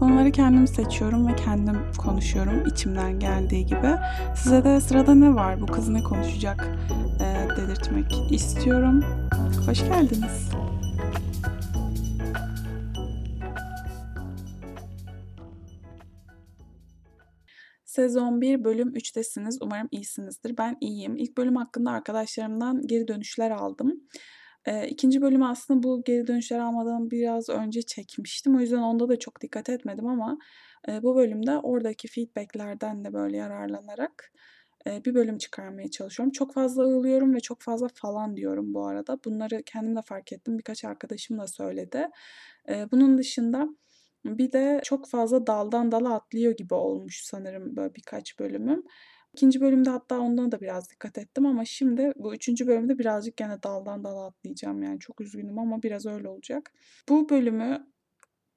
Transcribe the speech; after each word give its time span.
Konuları 0.00 0.32
kendim 0.32 0.66
seçiyorum 0.66 1.28
ve 1.28 1.36
kendim 1.36 1.92
konuşuyorum 1.98 2.66
içimden 2.66 3.18
geldiği 3.18 3.66
gibi. 3.66 3.96
Size 4.36 4.64
de 4.64 4.80
sırada 4.80 5.14
ne 5.14 5.34
var, 5.34 5.60
bu 5.60 5.66
kız 5.66 5.88
ne 5.88 6.02
konuşacak 6.02 6.68
e, 7.20 7.48
dedirtmek 7.56 8.32
istiyorum. 8.32 9.04
Hoş 9.66 9.78
geldiniz. 9.78 10.50
Sezon 17.84 18.40
1 18.40 18.64
bölüm 18.64 18.88
3'tesiniz. 18.88 19.58
Umarım 19.60 19.88
iyisinizdir. 19.90 20.56
Ben 20.58 20.76
iyiyim. 20.80 21.16
İlk 21.16 21.36
bölüm 21.36 21.56
hakkında 21.56 21.90
arkadaşlarımdan 21.90 22.82
geri 22.86 23.08
dönüşler 23.08 23.50
aldım. 23.50 24.00
Eee, 24.66 24.88
2. 24.90 25.20
bölümü 25.22 25.44
aslında 25.46 25.82
bu 25.82 26.02
geri 26.04 26.26
dönüşler 26.26 26.58
almadan 26.58 27.10
biraz 27.10 27.48
önce 27.48 27.82
çekmiştim. 27.82 28.56
O 28.56 28.60
yüzden 28.60 28.78
onda 28.78 29.08
da 29.08 29.18
çok 29.18 29.40
dikkat 29.40 29.68
etmedim 29.70 30.06
ama, 30.06 30.38
eee, 30.88 31.00
bu 31.02 31.16
bölümde 31.16 31.58
oradaki 31.58 32.08
feedback'lerden 32.08 33.04
de 33.04 33.12
böyle 33.12 33.36
yararlanarak, 33.36 34.32
eee, 34.86 35.02
bir 35.04 35.14
bölüm 35.14 35.38
çıkarmaya 35.38 35.90
çalışıyorum. 35.90 36.32
Çok 36.32 36.54
fazla 36.54 36.82
ığlıyorum 36.84 37.34
ve 37.34 37.40
çok 37.40 37.62
fazla 37.62 37.88
falan 37.94 38.36
diyorum 38.36 38.74
bu 38.74 38.86
arada. 38.86 39.18
Bunları 39.24 39.62
kendim 39.66 39.96
de 39.96 40.02
fark 40.02 40.32
ettim. 40.32 40.58
Birkaç 40.58 40.84
arkadaşım 40.84 41.38
da 41.38 41.46
söyledi. 41.46 42.08
Eee, 42.68 42.86
bunun 42.92 43.18
dışında 43.18 43.68
bir 44.24 44.52
de 44.52 44.80
çok 44.84 45.08
fazla 45.08 45.46
daldan 45.46 45.92
dala 45.92 46.14
atlıyor 46.14 46.52
gibi 46.56 46.74
olmuş 46.74 47.20
sanırım 47.24 47.76
böyle 47.76 47.94
birkaç 47.94 48.38
bölümüm. 48.38 48.82
2. 49.34 49.60
bölümde 49.60 49.90
hatta 49.90 50.18
ondan 50.20 50.52
da 50.52 50.60
biraz 50.60 50.90
dikkat 50.90 51.18
ettim 51.18 51.46
ama 51.46 51.64
şimdi 51.64 52.12
bu 52.16 52.34
3. 52.34 52.66
bölümde 52.66 52.98
birazcık 52.98 53.36
gene 53.36 53.62
daldan 53.62 54.04
dala 54.04 54.26
atlayacağım. 54.26 54.82
Yani 54.82 55.00
çok 55.00 55.20
üzgünüm 55.20 55.58
ama 55.58 55.82
biraz 55.82 56.06
öyle 56.06 56.28
olacak. 56.28 56.72
Bu 57.08 57.28
bölümü 57.28 57.86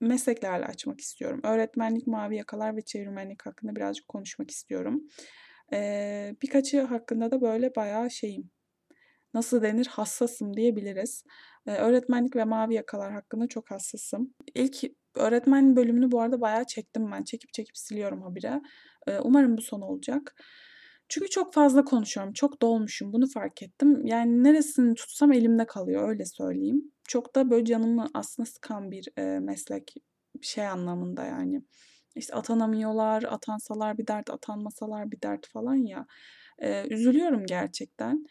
mesleklerle 0.01 0.65
açmak 0.65 1.01
istiyorum. 1.01 1.39
Öğretmenlik, 1.43 2.07
mavi 2.07 2.35
yakalar 2.37 2.75
ve 2.77 2.81
çevirmenlik 2.81 3.45
hakkında 3.45 3.75
birazcık 3.75 4.07
konuşmak 4.07 4.51
istiyorum. 4.51 5.03
Eee, 5.73 6.35
birkaçı 6.41 6.81
hakkında 6.81 7.31
da 7.31 7.41
böyle 7.41 7.75
bayağı 7.75 8.11
şeyim, 8.11 8.51
nasıl 9.33 9.61
denir, 9.61 9.85
hassasım 9.87 10.57
diyebiliriz. 10.57 11.23
Eee, 11.67 11.75
öğretmenlik 11.77 12.35
ve 12.35 12.45
mavi 12.45 12.73
yakalar 12.73 13.13
hakkında 13.13 13.47
çok 13.47 13.71
hassasım. 13.71 14.33
İlk 14.55 14.83
öğretmen 15.15 15.75
bölümünü 15.75 16.11
bu 16.11 16.21
arada 16.21 16.41
bayağı 16.41 16.65
çektim 16.65 17.11
ben. 17.11 17.23
Çekip 17.23 17.53
çekip 17.53 17.77
siliyorum 17.77 18.21
habire. 18.21 18.61
Umarım 19.23 19.57
bu 19.57 19.61
son 19.61 19.81
olacak. 19.81 20.35
Çünkü 21.09 21.29
çok 21.29 21.53
fazla 21.53 21.83
konuşuyorum. 21.85 22.33
Çok 22.33 22.61
dolmuşum. 22.61 23.13
Bunu 23.13 23.27
fark 23.27 23.63
ettim. 23.63 24.05
Yani 24.05 24.43
neresini 24.43 24.95
tutsam 24.95 25.31
elimde 25.33 25.65
kalıyor 25.65 26.09
öyle 26.09 26.25
söyleyeyim. 26.25 26.91
Çok 27.07 27.35
da 27.35 27.49
böyle 27.49 27.65
canımı 27.65 28.07
aslında 28.13 28.45
sıkan 28.49 28.91
bir, 28.91 29.07
eee, 29.17 29.39
meslek. 29.39 29.93
Şey 30.41 30.67
anlamında 30.67 31.23
yani. 31.25 31.63
İşte 32.15 32.35
atanamıyorlar, 32.35 33.23
atansalar 33.23 33.97
bir 33.97 34.07
dert, 34.07 34.29
atanmasalar 34.29 35.11
bir 35.11 35.21
dert 35.21 35.47
falan 35.47 35.75
ya. 35.75 36.05
Eee, 36.61 36.85
üzülüyorum 36.89 37.45
gerçekten. 37.45 38.25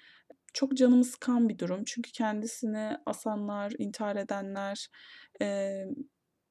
Çok 0.55 0.77
canımı 0.77 1.05
sıkan 1.05 1.49
bir 1.49 1.59
durum. 1.59 1.85
Çünkü 1.87 2.13
kendisini 2.13 2.97
asanlar, 3.07 3.73
intihar 3.79 4.17
edenler, 4.17 4.89
eee, 5.41 5.89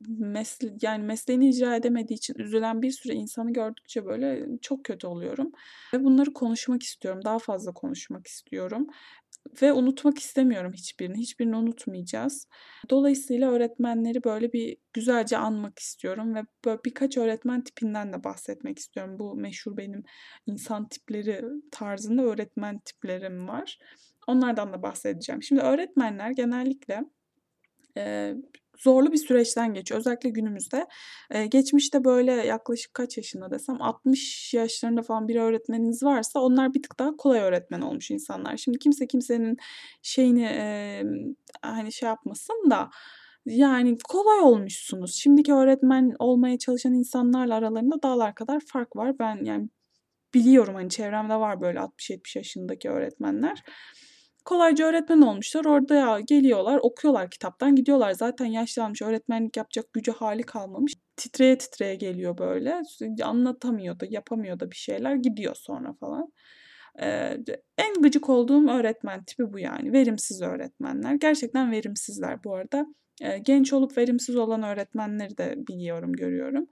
mesle 0.08 0.74
yani 0.82 1.04
mesleğini 1.04 1.50
icra 1.50 1.76
edemediği 1.76 2.18
için 2.18 2.36
üzülen 2.40 2.82
bir 2.82 2.92
sürü 2.92 3.14
insanı 3.14 3.54
gördükçe 3.54 4.06
böyle 4.06 4.48
çok 4.62 4.84
kötü 4.86 5.08
oluyorum 5.08 5.52
ve 5.94 6.04
bunları 6.04 6.34
konuşmak 6.34 6.84
istiyorum. 6.84 7.22
Daha 7.26 7.40
fazla 7.40 7.74
konuşmak 7.74 8.28
istiyorum 8.28 8.88
ve 9.62 9.74
unutmak 9.74 10.20
istemiyorum 10.20 10.74
hiçbirini. 10.74 11.18
Hiçbirini 11.18 11.56
unutmayacağız. 11.56 12.48
Dolayısıyla 12.90 13.52
öğretmenleri 13.52 14.24
böyle 14.24 14.54
bir 14.54 14.78
güzelce 14.94 15.38
anmak 15.38 15.80
istiyorum 15.80 16.36
ve 16.36 16.42
böyle 16.66 16.80
birkaç 16.86 17.18
öğretmen 17.18 17.64
tipinden 17.64 18.14
de 18.14 18.24
bahsetmek 18.24 18.80
istiyorum. 18.80 19.20
Bu 19.20 19.36
meşhur 19.36 19.78
benim 19.78 20.04
insan 20.46 20.88
tipleri 20.90 21.42
tarzında 21.72 22.22
öğretmen 22.24 22.80
tiplerim 22.80 23.48
var. 23.48 23.80
Onlardan 24.28 24.74
da 24.74 24.82
bahsedeceğim. 24.84 25.44
Şimdi 25.44 25.62
öğretmenler 25.62 26.32
genellikle, 26.32 27.04
eee, 27.98 28.38
zorlu 28.78 29.12
bir 29.12 29.18
süreçten 29.18 29.74
geçiyor. 29.74 30.00
Özellikle 30.00 30.30
günümüzde. 30.30 30.88
Eee, 31.34 31.46
geçmişte 31.46 32.04
böyle 32.04 32.32
yaklaşık 32.32 32.94
kaç 32.94 33.18
yaşında 33.18 33.52
desem 33.52 33.82
60 33.82 34.54
yaşlarında 34.54 35.02
falan 35.04 35.28
bir 35.28 35.36
öğretmeniniz 35.36 36.04
varsa 36.04 36.40
onlar 36.40 36.74
bir 36.74 36.84
tık 36.84 37.00
daha 37.00 37.16
kolay 37.18 37.40
öğretmen 37.40 37.82
olmuş 37.82 38.12
insanlar. 38.12 38.58
Şimdi 38.58 38.80
kimse 38.80 39.08
kimsenin 39.08 39.58
şeyini, 40.02 40.44
emm, 40.46 41.36
hani, 41.62 41.92
şey 41.92 42.08
yapmasın 42.10 42.70
da 42.72 42.90
yani 43.46 43.98
kolay 44.10 44.40
olmuşsunuz. 44.40 45.16
Şimdiki 45.16 45.54
öğretmen 45.54 46.16
olmaya 46.20 46.58
çalışan 46.58 46.94
insanlarla 46.94 47.56
aralarında 47.56 48.04
dağlar 48.04 48.36
kadar 48.36 48.60
fark 48.68 48.96
var. 48.96 49.20
Ben 49.20 49.46
yani 49.46 49.70
biliyorum, 50.34 50.76
hani, 50.76 50.90
çevremde 50.90 51.36
var 51.36 51.62
böyle 51.62 51.80
60-70 51.80 52.36
yaşındaki 52.36 52.90
öğretmenler. 52.90 53.64
Kolayca 54.46 54.86
öğretmen 54.86 55.22
olmuşlar. 55.22 55.66
Orada 55.66 55.96
ya 55.96 56.20
geliyorlar, 56.20 56.80
okuyorlar 56.84 57.30
kitaptan, 57.30 57.76
gidiyorlar. 57.76 58.12
Zaten 58.12 58.46
yaşlanmış, 58.46 59.02
öğretmenlik 59.02 59.58
yapacak 59.58 59.94
gücü 59.94 60.12
hâli 60.12 60.44
kalmamış. 60.44 60.94
Titreye 61.18 61.58
titreye 61.58 61.96
geliyor 61.96 62.38
böyle. 62.38 62.82
Anlatamıyor 63.24 64.00
da, 64.00 64.06
yapamıyor 64.10 64.60
da 64.60 64.72
bir 64.72 64.76
şeyler, 64.76 65.16
gidiyor 65.16 65.56
sonra 65.56 65.94
falan. 65.94 66.34
Eee, 67.02 67.40
en 67.78 67.94
gıcık 68.02 68.30
olduğum 68.30 68.68
öğretmen 68.70 69.24
tipi 69.24 69.54
bu 69.54 69.60
yani. 69.60 69.94
Verimsiz 69.94 70.42
öğretmenler. 70.42 71.14
Gerçekten 71.16 71.72
verimsizler 71.72 72.44
bu 72.44 72.56
arada. 72.56 72.86
Eee, 73.22 73.38
genç 73.40 73.74
olup 73.74 73.98
verimsiz 73.98 74.36
olan 74.36 74.64
öğretmenleri 74.64 75.38
de 75.38 75.56
biliyorum, 75.68 76.14
görüyorum. 76.14 76.68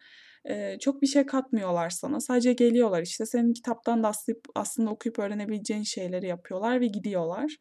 Eee, 0.45 0.77
çok 0.81 1.01
bir 1.01 1.07
şey 1.07 1.25
katmıyorlar 1.25 1.89
sana. 1.89 2.19
Sadece 2.19 2.53
geliyorlar 2.53 3.01
işte 3.01 3.25
senin 3.25 3.53
kitaptan 3.53 4.03
da 4.03 4.07
aslayıp 4.07 4.45
aslında 4.55 4.89
okuyup 4.91 5.19
öğrenebileceğin 5.19 5.83
şeyleri 5.83 6.27
yapıyorlar 6.27 6.81
ve 6.81 6.87
gidiyorlar. 6.87 7.57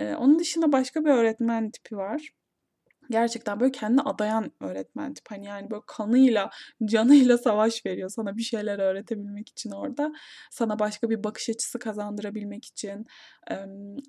Eee, 0.00 0.14
onun 0.16 0.38
dışında 0.38 0.72
başka 0.72 1.04
bir 1.04 1.10
öğretmen 1.10 1.70
tipi 1.70 1.96
var. 1.96 2.30
Gerçekten 3.10 3.60
böyle 3.60 3.72
kendini 3.72 4.02
adayan 4.02 4.52
öğretmen 4.60 5.14
tipi. 5.14 5.30
Hani, 5.34 5.46
yani, 5.46 5.70
böyle 5.70 5.82
kanıyla, 5.86 6.50
canıyla 6.84 7.38
savaş 7.38 7.86
veriyor 7.86 8.08
sana 8.10 8.36
bir 8.36 8.42
şeyler 8.42 8.78
öğretebilmek 8.78 9.48
için 9.48 9.70
orada. 9.70 10.12
Sana 10.50 10.78
başka 10.78 11.10
bir 11.10 11.24
bakış 11.24 11.50
açısı 11.50 11.78
kazandırabilmek 11.78 12.64
için. 12.66 13.06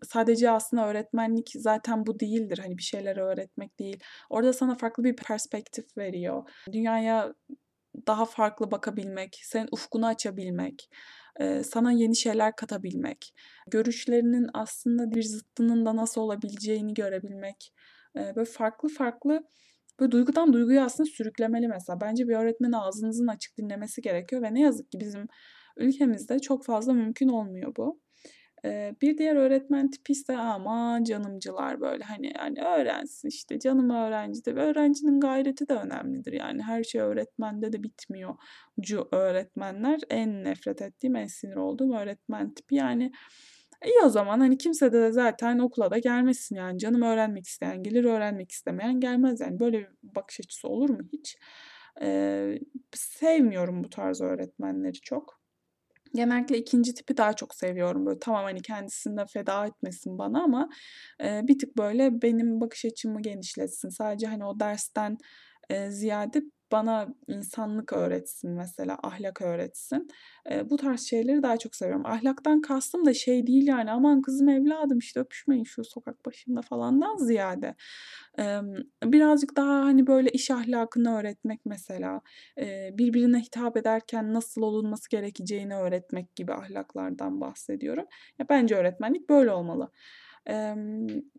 Sadece 0.10 0.52
aslında 0.52 0.88
öğretmenlik 0.90 1.52
zaten 1.56 2.06
bu 2.08 2.20
değildir. 2.20 2.60
Hani, 2.64 2.78
bir 2.78 2.84
şeyler 2.84 3.18
öğretmek 3.18 3.80
değil. 3.80 4.00
Orada 4.30 4.54
sana 4.54 4.76
farklı 4.76 5.04
bir 5.04 5.16
perspektif 5.16 5.98
veriyor. 5.98 6.44
Dünyaya 6.72 7.34
daha 8.08 8.26
farklı 8.26 8.72
bakabilmek, 8.72 9.40
senin 9.44 9.68
ufkunu 9.72 10.08
açabilmek, 10.08 10.90
sana 11.64 11.92
yeni 11.92 12.16
şeyler 12.16 12.56
katabilmek, 12.56 13.34
görüşlerinin 13.68 14.50
aslında 14.54 15.12
bir 15.12 15.24
zıttının 15.24 15.86
da 15.86 15.96
nasıl 15.96 16.22
olabileceğini 16.22 16.94
görebilmek. 16.94 17.74
Böyle 18.16 18.46
farklı 18.46 18.90
farklı, 18.90 19.44
böyle 20.00 20.12
duygudan 20.12 20.54
duyguya 20.54 20.86
aslında 20.86 21.10
sürüklemeli 21.10 21.68
mesela. 21.68 22.02
Bence 22.02 22.28
bir 22.28 22.36
öğretmeni 22.36 22.78
ağzınızın 22.78 23.28
açık 23.28 23.58
dinlemesi 23.58 24.02
gerekiyor 24.02 24.42
ve 24.42 24.54
ne 24.54 24.62
yazık 24.62 24.92
ki 24.92 25.00
bizim 25.00 25.28
ülkemizde 25.78 26.40
çok 26.40 26.66
fazla 26.66 26.94
mümkün 26.94 27.28
olmuyor 27.28 27.76
bu. 27.78 28.00
Bir 29.02 29.18
diğer 29.18 29.36
öğretmen 29.36 29.92
tipi 29.92 30.14
ise 30.14 30.38
aman 30.38 31.04
canımcılar 31.04 31.82
böyle 31.82 32.04
hani 32.04 32.34
hani 32.38 32.62
öğrensin 32.62 33.28
işte 33.30 33.60
canım 33.60 33.90
öğrencidir. 33.90 34.56
Öğrencinin 34.56 35.20
gayreti 35.20 35.68
de 35.68 35.74
önemlidir 35.74 36.34
yani 36.34 36.62
her 36.64 36.84
şey 36.84 37.02
öğretmende 37.02 37.74
de 37.74 37.84
bitmiyorcu 37.84 39.08
öğretmenler. 39.12 40.00
En 40.10 40.44
nefret 40.44 40.82
ettiğim, 40.82 41.16
en 41.16 41.28
sinir 41.28 41.56
olduğum 41.56 41.94
öğretmen 41.94 42.54
tipi. 42.54 42.76
Yani 42.76 43.12
iyi 43.86 44.00
o 44.06 44.10
zaman 44.10 44.40
hani 44.40 44.58
kimse 44.58 44.92
de 44.94 45.12
zaten 45.12 45.60
okula 45.60 45.92
da 45.92 45.98
gelmesin 45.98 46.56
yani 46.56 46.80
canım 46.80 47.02
öğrenmek 47.02 47.48
isteyen 47.48 47.84
gelir, 47.84 48.04
öğrenmek 48.04 48.52
istemeyen 48.52 49.00
gelmez 49.00 49.40
yani. 49.42 49.60
Böyle 49.60 49.80
bir 49.80 49.88
bakış 50.04 50.40
açısı 50.40 50.68
olur 50.68 50.90
mu 50.90 51.00
hiç? 51.14 51.38
Eee, 52.02 52.60
sevmiyorum 52.96 53.84
bu 53.84 53.90
tarz 53.90 54.22
öğretmenleri 54.22 54.94
çok. 55.02 55.39
Genellikle 56.16 56.58
2. 56.58 56.94
tipi 56.94 57.18
daha 57.18 57.34
çok 57.34 57.56
seviyorum. 57.56 58.06
Böyle 58.06 58.20
tamam, 58.20 58.44
hani, 58.44 58.62
kendisini 58.62 59.18
de 59.18 59.26
feda 59.26 59.66
etmesin 59.68 60.18
bana 60.18 60.44
ama, 60.44 60.70
eee, 61.22 61.42
bir 61.44 61.60
tık 61.60 61.78
böyle 61.78 62.22
benim 62.22 62.62
bakış 62.62 62.86
açımı 62.86 63.22
genişletsin. 63.22 63.90
Sadece, 63.90 64.28
hani, 64.28 64.46
o 64.46 64.60
dersten, 64.60 65.18
eee, 65.70 65.92
ziyade 65.92 66.42
bana 66.72 67.08
insanlık 67.28 67.94
öğretsin 67.94 68.52
mesela, 68.52 68.98
ahlak 69.04 69.42
öğretsin. 69.42 70.08
Eee, 70.52 70.70
bu 70.70 70.78
tarz 70.78 71.02
şeyleri 71.02 71.44
daha 71.44 71.58
çok 71.58 71.76
seviyorum. 71.76 72.06
Ahlaktan 72.06 72.62
kastım 72.62 73.06
da 73.06 73.14
şey 73.14 73.48
değil 73.48 73.68
yani, 73.68 73.92
aman 73.92 74.22
kızım 74.22 74.50
evladım 74.50 74.98
işte 75.00 75.20
öpüşmeyin 75.20 75.64
şu 75.64 75.84
sokak 75.84 76.26
başında 76.26 76.62
falandan 76.62 77.18
ziyade, 77.18 77.76
emm, 78.38 78.74
birazcık 79.04 79.56
daha, 79.58 79.76
hani, 79.86 80.08
böyle 80.08 80.30
iş 80.30 80.52
ahlakını 80.52 81.18
öğretmek 81.18 81.60
mesela, 81.66 82.22
eee, 82.58 82.92
birbirine 82.98 83.40
hitap 83.40 83.78
ederken 83.78 84.34
nasıl 84.34 84.62
olunması 84.62 85.10
gerekeceğini 85.10 85.76
öğretmek 85.76 86.36
gibi 86.36 86.54
ahlaklardan 86.54 87.42
bahsediyorum. 87.42 88.06
Ya, 88.40 88.46
bence 88.50 88.76
öğretmenlik 88.76 89.30
böyle 89.30 89.52
olmalı. 89.52 89.92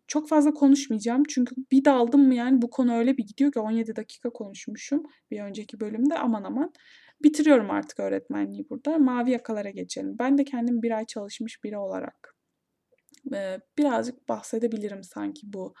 Çok 0.07 0.29
fazla 0.29 0.53
konuşmayacağım 0.53 1.23
çünkü 1.29 1.55
bir 1.71 1.85
daldım 1.85 2.27
mı 2.27 2.35
yani 2.35 2.61
bu 2.61 2.69
konu 2.69 2.95
öyle 2.95 3.17
bir 3.17 3.27
gidiyor 3.27 3.51
ki 3.51 3.59
17 3.59 3.95
dakika 3.95 4.29
konuşmuşum 4.29 5.03
bir 5.31 5.41
önceki 5.41 5.79
bölümde. 5.79 6.17
Aman 6.17 6.43
aman. 6.43 6.73
Bitiriyorum 7.23 7.71
artık 7.71 7.99
öğretmenliği 7.99 8.69
burada. 8.69 8.97
Mavi 8.97 9.31
yakalara 9.31 9.69
geçelim. 9.69 10.15
Ben 10.19 10.37
de 10.37 10.43
kendim 10.43 10.81
bir 10.81 10.91
ay 10.91 11.05
çalışmış 11.05 11.63
biri 11.63 11.77
olarak 11.77 12.35
birazcık 13.77 14.29
bahsedebilirim 14.29 15.03
sanki 15.03 15.41
bu 15.53 15.73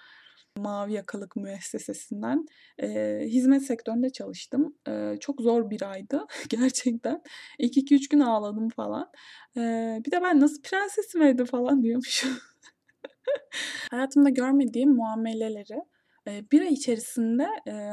mavi 0.57 0.93
yakalık 0.93 1.35
müessesesinden. 1.35 2.45
Hizmet 3.21 3.63
sektöründe 3.63 4.09
çalıştım. 4.09 4.75
Çok 5.19 5.41
zor 5.41 5.69
bir 5.69 5.91
aydı 5.91 6.25
gerçekten. 6.49 7.21
İlk 7.59 7.77
2-3 7.77 8.09
gün 8.09 8.19
ağladım 8.19 8.69
falan. 8.69 9.11
Bir 10.05 10.11
de 10.11 10.21
ben 10.21 10.39
nasıl 10.39 10.61
prensesim 10.61 11.21
evde 11.21 11.45
falan 11.45 11.83
diyormuşum. 11.83 12.31
Hayatımda 13.91 14.29
görmediğim 14.29 14.95
muameleleri 14.95 15.81
bir 16.27 16.61
ay 16.61 16.73
içerisinde 16.73 17.47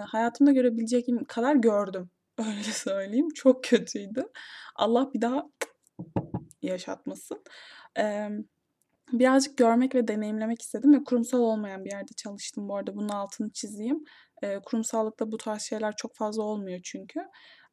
hayatımda 0.07 0.53
görebileceğim 0.53 1.25
kadar 1.25 1.55
gördüm. 1.55 2.11
Öyle 2.39 2.63
söyleyeyim. 2.63 3.29
Çok 3.35 3.65
kötüydü. 3.65 4.25
Allah 4.77 5.11
bir 5.15 5.21
daha 5.21 5.45
yaşatmasın. 6.63 7.43
Birazcık 9.13 9.59
görmek 9.59 9.95
ve 9.95 10.09
deneyimlemek 10.09 10.63
istedim 10.63 10.95
ve 10.95 11.05
kurumsal 11.05 11.39
olmayan 11.39 11.85
bir 11.85 11.91
yerde 11.91 12.13
çalıştım 12.17 12.69
bu 12.69 12.77
arada. 12.77 12.97
Bunun 12.97 13.09
altını 13.09 13.51
çizeyim. 13.53 14.05
Eee, 14.43 14.61
kurumsallıkta 14.65 15.33
bu 15.33 15.37
tarz 15.37 15.63
şeyler 15.63 15.95
çok 15.97 16.17
fazla 16.17 16.43
olmuyor 16.43 16.81
çünkü. 16.85 17.21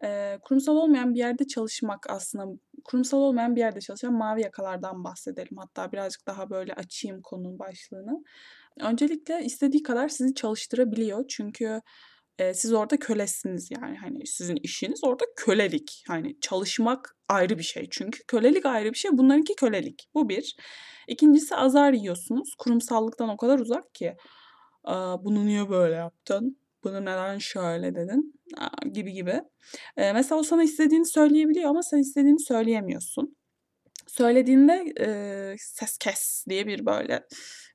Eee, 0.04 0.40
kurumsal 0.44 0.76
olmayan 0.76 1.14
bir 1.14 1.20
yerde 1.20 1.48
çalışmak 1.48 2.10
aslında 2.10 2.46
kurumsal 2.84 3.18
olmayan 3.18 3.56
bir 3.56 3.62
yerde 3.62 3.82
çalışan 3.82 4.14
mavi 4.14 4.42
yakalardan 4.42 5.04
bahsedelim. 5.04 5.58
Hatta 5.58 5.92
birazcık 5.92 6.28
daha 6.28 6.50
böyle 6.50 6.74
açayım 6.74 7.22
konunun 7.22 7.60
başlığını. 7.60 8.24
Öncelikle 8.82 9.44
istediği 9.46 9.84
kadar 9.84 10.10
sizi 10.10 10.34
çalıştırabiliyor. 10.36 11.26
Çünkü 11.30 11.82
siz 12.54 12.74
orada 12.74 12.98
kölesiniz 13.00 13.72
yani 13.72 13.98
hani 13.98 14.28
sizin 14.28 14.56
işiniz 14.64 15.04
orada 15.04 15.26
kölelik. 15.36 16.04
Hani 16.08 16.40
çalışmak 16.42 17.16
ayrı 17.30 17.58
bir 17.58 17.64
şey 17.64 17.88
çünkü 17.92 18.20
kölelik 18.28 18.66
ayrı 18.66 18.94
bir 18.94 18.98
şey. 18.98 19.12
Bunlarınki 19.14 19.56
kölelik. 19.56 20.08
Bu 20.14 20.30
bir. 20.30 20.56
İkincisi 21.08 21.56
azar 21.56 21.94
yiyorsunuz. 21.94 22.50
Kurumsallıktan 22.58 23.30
o 23.30 23.38
kadar 23.38 23.60
uzak 23.60 23.94
ki. 23.96 24.16
Aa, 24.86 25.26
bunu 25.26 25.46
niye 25.46 25.70
böyle 25.70 25.96
yaptın? 25.96 26.58
Bunu 26.84 27.02
neden 27.02 27.38
şöyle 27.38 27.96
dedin? 27.96 28.36
Gibi 28.94 29.14
gibi. 29.14 29.42
Eee, 29.98 30.14
mesela 30.14 30.40
o 30.40 30.44
sana 30.44 30.64
istediğini 30.64 31.06
söyleyebiliyor 31.06 31.70
ama 31.70 31.84
sen 31.84 31.98
istediğini 31.98 32.40
söyleyemiyorsun. 32.40 33.36
Söylediğinde 34.08 34.86
eee, 35.00 35.56
ses 35.60 35.98
kes 35.98 36.46
diye 36.50 36.68
bir 36.68 36.86
böyle 36.86 37.28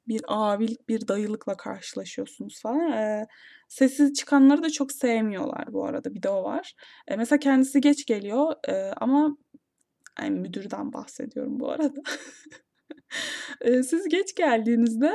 bir 0.09 0.23
abilik, 0.29 0.89
bir 0.89 1.09
dayılıkla 1.09 1.57
karşılaşıyorsunuz 1.57 2.63
falan. 2.63 2.93
Eee, 2.93 3.27
sessiz 3.69 4.15
çıkanları 4.15 4.63
da 4.63 4.71
çok 4.71 4.93
sevmiyorlar 4.93 5.73
bu 5.73 5.87
arada. 5.87 6.15
Bir 6.15 6.23
de 6.23 6.29
o 6.29 6.45
var. 6.45 6.75
Eee, 7.11 7.17
mesela 7.17 7.39
kendisi 7.41 7.81
geç 7.81 8.07
geliyor 8.07 8.55
eee, 8.69 8.93
ama 8.97 9.39
ay, 10.21 10.31
müdürden 10.31 10.93
bahsediyorum 10.93 11.61
bu 11.61 11.71
arada. 11.73 11.95
Eee, 13.65 13.83
siz 13.83 14.09
geç 14.09 14.35
geldiğinizde 14.35 15.13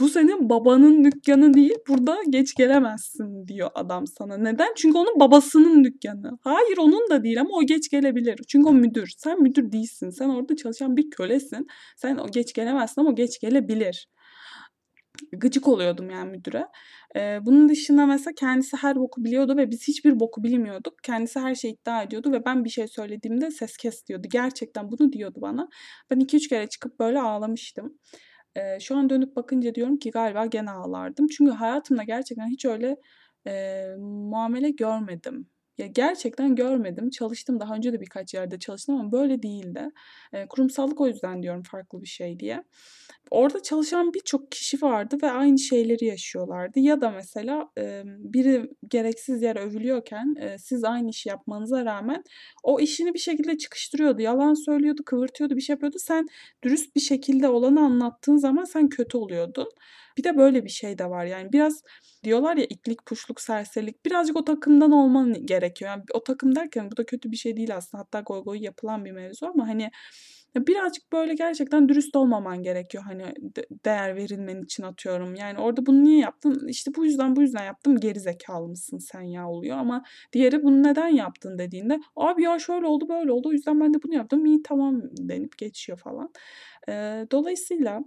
bu 0.00 0.08
senin 0.08 0.50
babanın 0.50 1.04
dükkanı 1.04 1.54
değil, 1.54 1.74
burada 1.88 2.18
geç 2.30 2.54
gelemezsin 2.54 3.48
diyor 3.48 3.70
adam 3.74 4.06
sana. 4.06 4.36
Neden? 4.36 4.72
Çünkü 4.76 4.98
onun 4.98 5.20
babasının 5.20 5.84
dükkanı. 5.84 6.38
Hayır 6.40 6.76
onun 6.78 7.10
da 7.10 7.24
değil 7.24 7.40
ama 7.40 7.50
o 7.56 7.62
geç 7.66 7.90
gelebilir. 7.90 8.40
Çünkü 8.48 8.68
o 8.68 8.72
müdür. 8.72 9.14
Sen 9.18 9.42
müdür 9.42 9.72
değilsin. 9.72 10.10
Sen 10.10 10.28
orada 10.28 10.56
çalışan 10.56 10.96
bir 10.96 11.10
kölesin. 11.10 11.66
Sen 11.96 12.16
o 12.16 12.28
geç 12.30 12.52
gelemezsin 12.52 13.00
ama 13.00 13.10
o 13.10 13.14
geç 13.14 13.40
gelebilir. 13.40 14.08
Gıcık 15.32 15.68
oluyordum 15.68 16.10
yani 16.10 16.30
müdüre. 16.30 16.66
Eee, 17.16 17.40
bunun 17.42 17.68
dışında 17.68 18.06
mesela 18.06 18.34
kendisi 18.34 18.76
her 18.76 18.96
boku 18.96 19.24
biliyordu 19.24 19.56
ve 19.56 19.70
biz 19.70 19.88
hiçbir 19.88 20.20
boku 20.20 20.42
bilmiyorduk. 20.42 20.94
Kendisi 21.02 21.40
her 21.40 21.54
şeyi 21.54 21.74
iddia 21.74 22.02
ediyordu 22.02 22.32
ve 22.32 22.44
ben 22.44 22.64
bir 22.64 22.70
şey 22.70 22.88
söylediğimde 22.88 23.50
ses 23.50 23.76
kes 23.76 24.06
diyordu. 24.06 24.28
Gerçekten 24.32 24.90
bunu 24.90 25.12
diyordu 25.12 25.38
bana. 25.42 25.68
Ben 26.10 26.20
2-3 26.20 26.48
kere 26.48 26.66
çıkıp 26.66 26.98
böyle 27.00 27.20
ağlamıştım. 27.20 27.98
Eee, 28.56 28.78
şu 28.80 28.96
an 28.96 29.10
dönüp 29.10 29.36
bakınca 29.36 29.74
diyorum 29.74 29.96
ki 29.98 30.10
galiba 30.10 30.46
gene 30.46 30.70
ağlardım. 30.70 31.26
Çünkü 31.28 31.52
hayatımda 31.52 32.02
gerçekten 32.02 32.48
hiç 32.48 32.64
öyle 32.64 32.96
eee, 33.46 33.96
muamele 34.00 34.70
görmedim. 34.70 35.48
Ya 35.78 35.86
gerçekten 35.86 36.54
görmedim. 36.56 37.10
Çalıştım 37.10 37.60
daha 37.60 37.74
önce 37.74 37.92
de 37.92 38.00
birkaç 38.00 38.34
yerde 38.34 38.58
çalıştım 38.58 38.94
ama 39.00 39.12
böyle 39.12 39.42
değildi. 39.42 39.88
Eee, 40.34 40.46
kurumsallık 40.48 41.00
o 41.00 41.06
yüzden 41.06 41.42
diyorum 41.42 41.62
farklı 41.62 42.02
bir 42.02 42.06
şey 42.06 42.38
diye. 42.40 42.64
Orada 43.30 43.62
çalışan 43.62 44.14
birçok 44.14 44.52
kişi 44.52 44.82
vardı 44.82 45.16
ve 45.22 45.30
aynı 45.30 45.58
şeyleri 45.58 46.04
yaşıyorlardı. 46.04 46.80
Ya 46.80 47.00
da 47.00 47.10
mesela 47.10 47.68
emm, 47.76 48.32
biri 48.32 48.70
gereksiz 48.88 49.42
yere 49.42 49.58
övülüyorken 49.60 50.34
eee, 50.40 50.56
siz 50.58 50.84
aynı 50.84 51.10
işi 51.10 51.28
yapmanıza 51.28 51.84
rağmen 51.84 52.24
o 52.62 52.80
işini 52.80 53.14
bir 53.14 53.18
şekilde 53.18 53.58
çıkıştırıyordu. 53.58 54.22
Yalan 54.22 54.54
söylüyordu, 54.54 55.02
kıvırtıyordu, 55.06 55.56
bir 55.56 55.60
şey 55.60 55.74
yapıyordu. 55.74 55.96
Sen 56.00 56.26
dürüst 56.62 56.96
bir 56.96 57.00
şekilde 57.00 57.48
olanı 57.48 57.80
anlattığın 57.80 58.36
zaman 58.36 58.64
sen 58.64 58.88
kötü 58.88 59.16
oluyordun. 59.18 59.68
Bir 60.18 60.24
de 60.24 60.36
böyle 60.36 60.64
bir 60.64 60.70
şey 60.70 60.98
de 60.98 61.10
var. 61.10 61.24
Yani 61.24 61.52
biraz 61.52 61.82
diyorlar 62.24 62.56
ya 62.56 62.64
itlik, 62.70 63.06
puşluk, 63.06 63.40
serserilik. 63.40 64.06
Birazcık 64.06 64.36
o 64.36 64.44
takımdan 64.44 64.92
olman 64.92 65.34
gerekiyor. 65.66 65.90
Yani 65.90 66.02
o 66.14 66.22
takım 66.24 66.56
derken 66.56 66.90
bu 66.92 66.96
da 66.96 67.06
kötü 67.06 67.30
bir 67.32 67.36
şey 67.36 67.56
değil 67.56 67.76
aslında. 67.76 68.00
Hatta 68.02 68.20
goy 68.20 68.44
goy 68.44 68.58
yapılan 68.64 69.04
bir 69.04 69.12
mevzu 69.12 69.46
ama 69.46 69.68
hani 69.68 69.90
birazcık 70.56 71.12
böyle 71.12 71.34
gerçekten 71.34 71.88
dürüst 71.88 72.16
olmaman 72.16 72.62
gerekiyor 72.62 73.04
hani 73.04 73.22
de- 73.56 73.66
değer 73.84 74.16
verilmen 74.16 74.62
için 74.62 74.82
atıyorum. 74.82 75.34
Yani 75.34 75.58
orada 75.58 75.86
bunu 75.86 76.04
niye 76.04 76.18
yaptın? 76.18 76.68
İşte 76.68 76.90
bu 76.96 77.04
yüzden 77.04 77.36
bu 77.36 77.42
yüzden 77.42 77.64
yaptım. 77.64 78.00
Geri 78.00 78.20
zekalı 78.20 78.68
mısın 78.68 78.98
sen 78.98 79.20
ya 79.22 79.48
oluyor 79.48 79.76
ama 79.76 80.02
diğeri 80.32 80.62
bunu 80.62 80.82
neden 80.82 81.08
yaptın 81.08 81.58
dediğinde 81.58 82.00
abi 82.16 82.42
ya 82.42 82.58
şöyle 82.58 82.86
oldu 82.86 83.08
böyle 83.08 83.32
oldu 83.32 83.48
o 83.48 83.52
yüzden 83.52 83.80
ben 83.80 83.94
de 83.94 83.98
bunu 84.02 84.14
yaptım. 84.14 84.46
İyi 84.46 84.62
tamam 84.62 85.02
denip 85.18 85.58
geçiyor 85.58 85.98
falan. 85.98 86.32
Eee, 86.88 87.26
dolayısıyla 87.30 88.00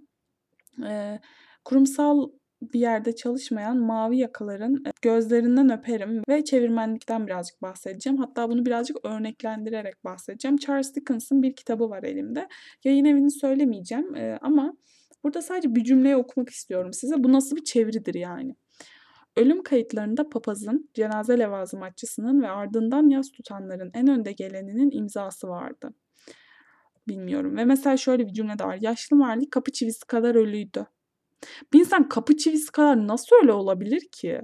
eee, 0.83 1.19
kurumsal 1.65 2.29
bir 2.61 2.79
yerde 2.79 3.15
çalışmayan 3.15 3.77
mavi 3.77 4.17
yakaların 4.17 4.83
gözlerinden 5.01 5.69
öperim 5.79 6.23
ve 6.29 6.43
çevirmenlikten 6.43 7.27
birazcık 7.27 7.61
bahsedeceğim. 7.61 8.17
Hatta 8.17 8.49
bunu 8.49 8.65
birazcık 8.65 9.05
örneklendirerek 9.05 10.03
bahsedeceğim. 10.03 10.57
Charles 10.57 10.95
Dickens'ın 10.95 11.43
bir 11.43 11.55
kitabı 11.55 11.89
var 11.89 12.03
elimde. 12.03 12.47
Yayın 12.83 13.05
evini 13.05 13.31
söylemeyeceğim 13.31 14.15
eee, 14.15 14.37
ama 14.41 14.73
burada 15.23 15.41
sadece 15.41 15.75
bir 15.75 15.83
cümleyi 15.83 16.15
okumak 16.15 16.49
istiyorum 16.49 16.93
size. 16.93 17.23
Bu 17.23 17.33
nasıl 17.33 17.55
bir 17.55 17.63
çeviridir 17.63 18.15
yani? 18.15 18.55
Ölüm 19.35 19.63
kayıtlarında 19.63 20.29
papazın, 20.29 20.89
cenaze 20.93 21.39
levazımatçısının 21.39 22.41
ve 22.41 22.49
ardından 22.49 23.09
yas 23.09 23.31
tutanların 23.31 23.91
en 23.93 24.07
önde 24.07 24.31
geleninin 24.31 24.91
imzası 24.91 25.47
vardı. 25.47 25.93
Bilmiyorum. 27.07 27.57
Ve 27.57 27.65
mesela 27.65 27.97
şöyle 27.97 28.27
bir 28.27 28.33
cümle 28.33 28.59
de 28.59 28.63
var. 28.63 28.77
Yaşlı 28.81 29.17
Marley 29.17 29.49
kapı 29.49 29.71
çivisi 29.71 30.07
kadar 30.07 30.35
ölüydü. 30.35 30.85
Bir 31.73 31.79
insan 31.79 32.09
kapı 32.09 32.37
çivisi 32.37 32.71
kadar 32.71 33.07
nasıl 33.07 33.35
öyle 33.41 33.53
olabilir 33.53 34.01
ki? 34.11 34.41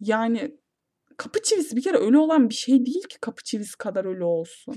Yani 0.00 0.56
kapı 1.16 1.42
çivisi 1.42 1.76
bir 1.76 1.82
kere 1.82 1.96
ölü 1.96 2.18
olan 2.18 2.48
bir 2.48 2.54
şey 2.54 2.86
değil 2.86 3.02
ki 3.08 3.18
kapı 3.20 3.42
çivisi 3.44 3.78
kadar 3.78 4.04
ölü 4.04 4.24
olsun. 4.24 4.74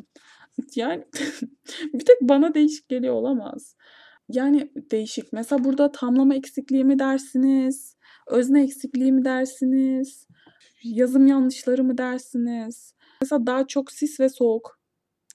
Yani 0.75 1.03
bir 1.93 2.05
tek 2.05 2.21
bana 2.21 2.53
değişik 2.53 2.89
geliyor 2.89 3.13
olamaz. 3.13 3.75
Yani 4.29 4.71
değişik. 4.91 5.33
Mesela 5.33 5.63
burada 5.63 5.91
tamlama 5.91 6.35
eksikliği 6.35 6.85
mi 6.85 6.99
dersiniz? 6.99 7.97
Özne 8.27 8.63
eksikliği 8.63 9.11
mi 9.11 9.25
dersiniz? 9.25 10.27
Yazım 10.83 11.27
yanlışları 11.27 11.83
mı 11.83 11.97
dersiniz? 11.97 12.93
Mesela 13.21 13.47
daha 13.47 13.67
çok 13.67 13.91
sis 13.91 14.19
ve 14.19 14.29
soğuk. 14.29 14.79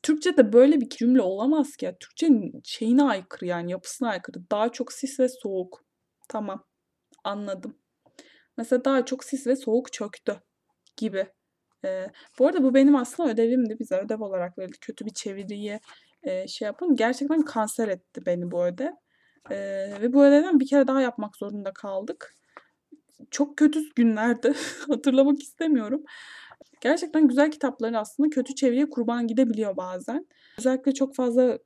Türkçe'de 0.02 0.52
böyle 0.52 0.80
bir 0.80 0.88
cümle 0.88 1.22
olamaz 1.22 1.76
ki. 1.76 1.94
Türkçenin 2.00 2.60
şeyine 2.64 3.02
aykırı 3.02 3.46
yani 3.46 3.70
yapısına 3.70 4.08
aykırı. 4.08 4.50
Daha 4.50 4.72
çok 4.72 4.92
sis 4.92 5.20
ve 5.20 5.28
soğuk. 5.28 5.84
Tamam. 6.28 6.64
Anladım. 7.24 7.78
Mesela 8.56 8.84
daha 8.84 9.04
çok 9.04 9.24
sis 9.24 9.46
ve 9.46 9.56
soğuk 9.56 9.92
çöktü 9.92 10.42
gibi. 10.96 11.26
Ee, 11.84 12.06
bu 12.38 12.46
arada 12.46 12.62
bu 12.62 12.74
benim 12.74 12.96
aslında 12.96 13.30
ödevimdi. 13.30 13.76
Bize 13.78 13.96
ödev 13.96 14.20
olarak 14.20 14.58
verildi. 14.58 14.78
Kötü 14.80 15.06
bir 15.06 15.14
çeviriyi 15.14 15.80
e, 16.22 16.48
şey 16.48 16.66
yapın. 16.66 16.96
Gerçekten 16.96 17.42
kanser 17.42 17.88
etti 17.88 18.26
beni 18.26 18.50
bu 18.50 18.64
ödev. 18.64 18.92
Ee, 19.50 19.56
ve 20.00 20.12
bu 20.12 20.24
ödevden 20.24 20.60
bir 20.60 20.66
kere 20.66 20.86
daha 20.86 21.00
yapmak 21.00 21.36
zorunda 21.36 21.72
kaldık. 21.72 22.34
Çok 23.30 23.56
kötü 23.56 23.80
günlerdi. 23.96 24.52
Hatırlamak 24.88 25.42
istemiyorum. 25.42 26.02
Gerçekten 26.80 27.28
güzel 27.28 27.50
kitapların 27.50 27.94
aslında 27.94 28.30
kötü 28.30 28.54
çeviriye 28.54 28.90
kurban 28.90 29.26
gidebiliyor 29.26 29.76
bazen. 29.76 30.26
Özellikle 30.58 30.94
çok 30.94 31.14
fazla 31.14 31.58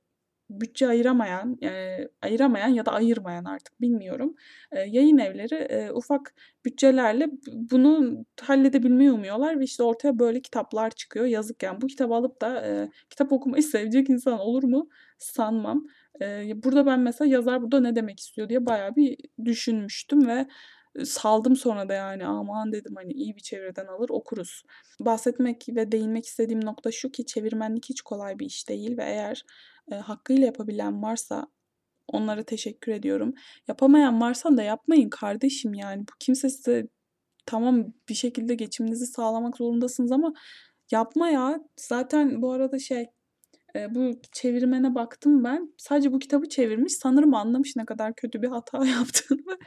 bütçe 0.51 0.89
ayıramayan, 0.89 1.59
eee, 1.63 2.09
ayıramayan 2.23 2.69
ya 2.69 2.87
da 2.87 2.93
ayırmayan 2.93 3.45
artık 3.45 3.81
bilmiyorum. 3.81 4.35
Eee, 4.73 4.87
yayın 4.91 5.19
evleri 5.19 5.55
eee, 5.71 5.91
ufak 5.93 6.35
bütçelerle 6.65 7.29
bunu 7.71 8.17
halledebilmeyi 8.43 9.13
umuyorlar 9.13 9.61
ve 9.61 9.65
işte 9.65 9.83
ortaya 9.83 10.19
böyle 10.19 10.41
kitaplar 10.43 10.91
çıkıyor. 10.91 11.27
Yazık 11.27 11.63
yani 11.63 11.81
bu 11.81 11.87
kitabı 11.87 12.15
alıp 12.15 12.41
da 12.43 12.67
eee, 12.67 12.91
kitap 13.11 13.33
okumayı 13.33 13.63
sevecek 13.63 14.11
insan 14.11 14.39
olur 14.41 14.63
mu? 14.63 14.89
Sanmam. 15.19 15.87
Eee, 16.21 16.53
burada 16.65 16.87
ben 16.87 17.01
mesela 17.01 17.29
yazar 17.31 17.63
burada 17.63 17.81
ne 17.81 17.97
demek 17.97 18.21
istiyor 18.21 18.49
diye 18.49 18.67
bayağı 18.67 18.97
bir 18.97 19.17
düşünmüştüm 19.45 20.29
ve, 20.29 20.47
saldım 21.05 21.57
sonra 21.57 21.89
da 21.89 21.95
yani 21.95 22.27
aman 22.27 22.73
dedim, 22.73 22.95
hani, 22.97 23.13
iyi 23.13 23.37
bir 23.37 23.41
çeviriden 23.41 23.87
alır 23.87 24.09
okuruz. 24.11 24.63
Bahsetmek 25.01 25.65
ve 25.69 25.93
değinmek 25.93 26.27
istediğim 26.27 26.65
nokta 26.65 26.93
şu 26.93 27.11
ki 27.13 27.27
çevirmenlik 27.27 27.89
hiç 27.89 28.03
kolay 28.03 28.39
bir 28.39 28.47
iş 28.47 28.69
değil 28.69 28.97
ve 28.99 29.03
eğer, 29.05 29.43
eee, 29.93 29.99
hakkıyla 29.99 30.47
yapabilen 30.47 31.03
varsa 31.03 31.47
onlara 32.09 32.43
teşekkür 32.45 32.93
ediyorum. 32.93 33.35
Yapamayan 33.69 34.21
varsa 34.21 34.57
da 34.57 34.63
yapmayın 34.63 35.11
kardeşim 35.11 35.75
yani. 35.75 36.01
Bu 36.03 36.13
kimse 36.21 36.51
size 36.51 36.89
tamam 37.47 37.87
bir 38.09 38.15
şekilde 38.15 38.55
geçiminizi 38.55 39.07
sağlamak 39.07 39.57
zorundasınız 39.57 40.13
ama 40.13 40.33
yapma 40.93 41.31
ya. 41.31 41.61
Zaten 41.81 42.43
bu 42.43 42.53
arada 42.53 42.79
şey, 42.79 43.07
eee, 43.77 43.89
bu 43.95 44.13
çevirmene 44.33 44.95
baktım 44.95 45.45
ben. 45.45 45.75
Sadece 45.79 46.13
bu 46.13 46.19
kitabı 46.19 46.49
çevirmiş. 46.49 46.93
Sanırım 46.95 47.35
anlamış 47.35 47.77
ne 47.77 47.85
kadar 47.87 48.15
kötü 48.17 48.43
bir 48.43 48.49
hata 48.49 48.79
yaptığını. 48.87 49.59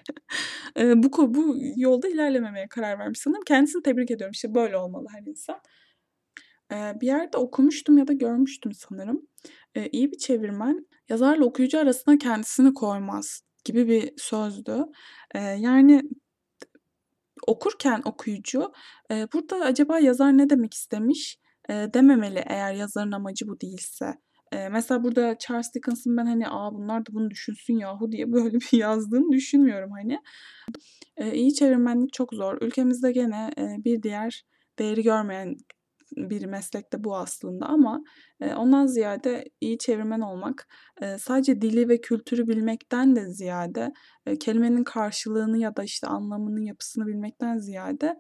Eee, 0.77 0.93
bu 0.97 1.33
bu 1.35 1.57
yolda 1.75 2.07
ilerlememeye 2.09 2.67
karar 2.69 2.99
vermiş 2.99 3.19
sanırım. 3.19 3.43
Kendisini 3.47 3.83
tebrik 3.83 4.11
ediyorum. 4.11 4.31
İşte 4.33 4.55
böyle 4.55 4.77
olmalı 4.77 5.07
her 5.15 5.23
insan. 5.31 5.59
Eee, 6.71 6.97
bir 7.01 7.07
yerde 7.07 7.37
okumuştum 7.37 7.97
ya 7.97 8.07
da 8.07 8.13
görmüştüm 8.13 8.71
sanırım. 8.73 9.27
Eee, 9.75 9.89
iyi 9.91 10.11
bir 10.11 10.17
çevirmen 10.17 10.87
yazarla 11.09 11.45
okuyucu 11.45 11.79
arasına 11.79 12.17
kendisini 12.17 12.73
koymaz 12.73 13.41
gibi 13.65 13.87
bir 13.87 14.13
sözdü. 14.17 14.85
Eee, 15.35 15.41
yani 15.59 16.01
okurken 17.47 18.01
okuyucu, 18.05 18.71
eee, 19.11 19.27
burada 19.33 19.55
acaba 19.65 19.99
yazar 19.99 20.37
ne 20.37 20.49
demek 20.49 20.73
istemiş, 20.73 21.37
eee, 21.69 21.93
dememeli 21.93 22.43
eğer 22.47 22.73
yazarın 22.73 23.11
amacı 23.11 23.47
bu 23.47 23.61
değilse. 23.61 24.13
Eee, 24.53 24.69
mesela 24.69 25.03
burada 25.03 25.37
Charles 25.39 25.73
Dickens'ın 25.75 26.17
ben, 26.17 26.25
hani, 26.25 26.47
"A, 26.49 26.73
bunlar 26.73 27.01
da 27.05 27.13
bunu 27.13 27.29
düşünsün 27.31 27.77
yahu." 27.79 28.11
diye 28.11 28.31
böyle 28.31 28.57
bir 28.59 28.77
yazdığını 28.77 29.31
düşünmüyorum, 29.31 29.91
hani. 29.91 30.19
Eee, 31.19 31.33
iyi 31.35 31.53
çevirmenlik 31.55 32.13
çok 32.13 32.33
zor. 32.33 32.57
Ülkemizde 32.61 33.11
gene, 33.11 33.51
eee, 33.57 33.77
bir 33.85 34.03
diğer 34.03 34.43
değeri 34.79 35.03
görmeyen 35.03 35.55
bir 36.17 36.45
meslek 36.45 36.93
de 36.93 37.03
bu 37.03 37.17
aslında 37.17 37.65
ama, 37.65 38.03
eee, 38.41 38.55
ondan 38.55 38.85
ziyade 38.87 39.45
iyi 39.61 39.77
çevirmen 39.77 40.21
olmak, 40.21 40.67
eee, 41.01 41.17
sadece 41.19 41.61
dili 41.61 41.89
ve 41.89 42.01
kültürü 42.01 42.47
bilmekten 42.47 43.15
de 43.15 43.33
ziyade, 43.33 43.93
eee, 44.27 44.39
kelimenin 44.39 44.83
karşılığını 44.83 45.57
ya 45.57 45.75
da, 45.75 45.83
işte, 45.83 46.07
anlamının 46.07 46.61
yapısını 46.61 47.07
bilmekten 47.07 47.57
ziyade 47.59 48.15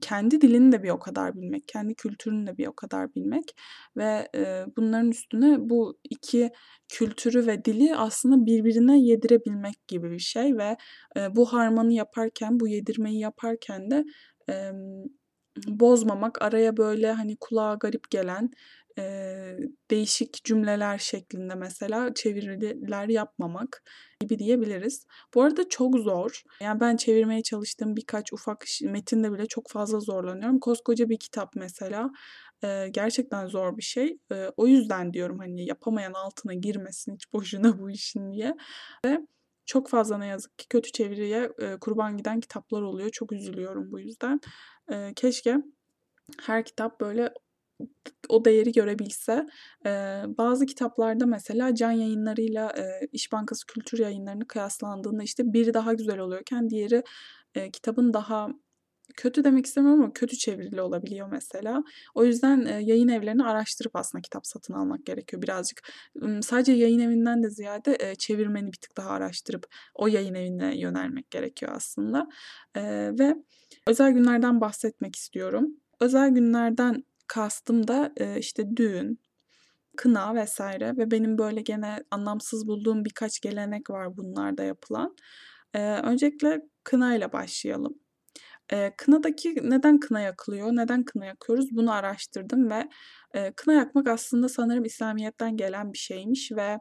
kendi 0.00 0.40
dilini 0.40 0.72
de 0.72 0.82
bir 0.82 0.90
o 0.90 0.98
kadar 0.98 1.36
bilmek, 1.36 1.68
kendi 1.68 1.94
kültürünü 1.94 2.46
de 2.46 2.58
bir 2.58 2.66
o 2.66 2.72
kadar 2.74 3.14
bilmek 3.14 3.56
ve, 3.96 4.28
bunların 4.76 5.10
üstüne 5.10 5.56
bu 5.70 5.98
2 6.10 6.50
kültürü 6.88 7.46
ve 7.46 7.64
dili 7.64 7.96
aslında 7.96 8.46
birbirine 8.46 9.00
yedirebilmek 9.02 9.88
gibi 9.88 10.10
bir 10.10 10.18
şey 10.18 10.58
ve, 10.58 10.76
bu 11.36 11.52
harmanı 11.52 11.92
yaparken, 11.92 12.60
bu 12.60 12.68
yedirmeyi 12.68 13.20
yaparken 13.20 13.90
de, 13.90 14.04
bozmamak, 15.68 16.42
araya 16.42 16.76
böyle, 16.76 17.12
hani, 17.12 17.36
kulağa 17.40 17.74
garip 17.74 18.10
gelen, 18.10 18.50
eee, 18.98 19.58
değişik 19.90 20.44
cümleler 20.44 20.98
şeklinde 20.98 21.54
mesela 21.54 22.14
çeviriler 22.14 23.08
yapmamak 23.08 23.82
gibi 24.20 24.38
diyebiliriz. 24.38 25.06
Bu 25.34 25.42
arada 25.42 25.68
çok 25.68 25.98
zor. 25.98 26.42
Yani 26.60 26.80
ben 26.80 26.96
çevirmeye 26.96 27.42
çalıştığım 27.42 27.96
birkaç 27.96 28.32
ufak 28.32 28.64
metinde 28.82 29.32
bile 29.32 29.46
çok 29.46 29.70
fazla 29.70 30.00
zorlanıyorum. 30.00 30.58
Koskoca 30.60 31.08
bir 31.08 31.18
kitap 31.18 31.52
mesela, 31.56 32.10
eee, 32.62 32.88
gerçekten 32.88 33.46
zor 33.46 33.76
bir 33.76 33.82
şey. 33.82 34.18
Eee, 34.30 34.50
o 34.56 34.66
yüzden 34.66 35.12
diyorum, 35.12 35.38
hani, 35.38 35.64
yapamayan 35.66 36.12
altına 36.12 36.54
girmesin 36.54 37.14
hiç 37.14 37.32
boşuna 37.32 37.78
bu 37.78 37.90
işin 37.90 38.32
diye 38.32 38.54
ve 39.06 39.18
çok 39.66 39.88
fazla 39.88 40.18
ne 40.18 40.26
yazık 40.26 40.58
ki 40.58 40.68
kötü 40.68 40.92
çeviriye, 40.92 41.50
eee, 41.60 41.76
kurban 41.80 42.16
giden 42.16 42.40
kitaplar 42.40 42.82
oluyor. 42.82 43.10
Çok 43.10 43.32
üzülüyorum 43.32 43.92
bu 43.92 44.00
yüzden. 44.00 44.40
Eee, 44.90 45.12
keşke 45.16 45.56
her 46.42 46.64
kitap 46.66 47.00
böyle 47.00 47.34
o 48.30 48.44
değeri 48.44 48.72
görebilse. 48.72 49.46
Eee, 49.86 50.24
bazı 50.38 50.66
kitaplarda 50.66 51.26
mesela 51.26 51.74
Can 51.74 51.92
Yayınları'yla, 51.92 52.72
eee, 52.78 53.08
İş 53.12 53.32
Bankası 53.32 53.66
Kültür 53.66 53.98
Yayınları'nı 53.98 54.48
kıyaslandığında, 54.48 55.22
işte, 55.24 55.52
biri 55.52 55.74
daha 55.74 55.94
güzel 55.94 56.18
oluyorken 56.20 56.70
diğeri, 56.70 57.04
eee, 57.56 57.70
kitabın 57.72 58.14
daha 58.14 58.48
kötü 59.16 59.44
demek 59.44 59.66
istemiyorum 59.66 60.02
ama 60.02 60.12
kötü 60.12 60.36
çevrili 60.36 60.80
olabiliyor 60.82 61.28
mesela. 61.30 61.82
O 62.14 62.24
yüzden, 62.24 62.60
eee, 62.66 62.72
yayın 62.82 63.08
evlerini 63.08 63.44
araştırıp 63.44 63.96
aslında 63.96 64.22
kitap 64.22 64.46
satın 64.46 64.74
almak 64.74 65.06
gerekiyor 65.06 65.42
birazcık. 65.42 65.82
Sadece 66.42 66.72
yayın 66.72 66.98
evinden 66.98 67.42
de 67.42 67.50
ziyade, 67.50 68.14
çevirmeni 68.18 68.66
bir 68.72 68.78
tık 68.78 68.96
daha 68.96 69.10
araştırıp 69.10 69.66
o 69.94 70.06
yayın 70.06 70.34
evine 70.34 70.78
yönelmek 70.80 71.30
gerekiyor 71.30 71.72
aslında. 71.74 72.26
Ve 73.18 73.34
özel 73.86 74.12
günlerden 74.12 74.60
bahsetmek 74.60 75.16
istiyorum. 75.16 75.68
Özel 76.00 76.28
günlerden 76.30 77.04
kastım 77.26 77.88
da, 77.88 78.12
işte, 78.38 78.76
düğün, 78.76 79.20
kına 79.96 80.44
vs. 80.44 80.60
ve 80.98 81.10
benim 81.10 81.38
böyle 81.38 81.60
gene 81.62 82.04
anlamsız 82.10 82.66
bulduğum 82.68 83.04
birkaç 83.04 83.40
gelenek 83.40 83.90
var 83.90 84.16
bunlarda 84.16 84.64
yapılan. 84.64 85.16
Eee, 85.74 86.00
öncelikle 86.04 86.62
kınayla 86.84 87.32
başlayalım. 87.32 87.94
Eee, 88.72 88.94
kınadaki 88.98 89.54
neden 89.70 90.00
kına 90.00 90.20
yakılıyor, 90.20 90.66
neden 90.72 91.04
kına 91.04 91.26
yakıyoruz 91.26 91.66
bunu 91.72 91.92
araştırdım 91.92 92.70
ve, 92.70 92.88
eee, 93.34 93.52
kına 93.56 93.74
yakmak 93.74 94.08
aslında 94.08 94.48
sanırım 94.48 94.84
İslamiyet'ten 94.84 95.56
gelen 95.56 95.92
bir 95.92 95.98
şeymiş 95.98 96.52
ve, 96.52 96.78